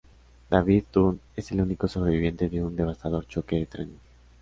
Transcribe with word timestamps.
David 0.49 0.85
Dunn 0.91 1.21
es 1.35 1.51
el 1.51 1.61
único 1.61 1.87
sobreviviente 1.87 2.49
de 2.49 2.63
un 2.63 2.75
devastador 2.75 3.27
choque 3.27 3.57
de 3.57 3.65
trenes. 3.67 4.01